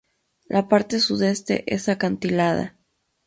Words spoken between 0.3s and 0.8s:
La